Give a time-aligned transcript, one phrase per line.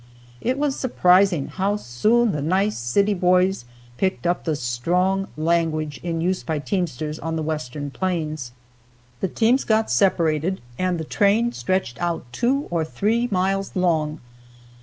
[0.41, 3.65] It was surprising how soon the nice city boys
[3.97, 8.51] picked up the strong language in use by teamsters on the Western plains.
[9.19, 14.19] The teams got separated, and the train stretched out two or three miles long.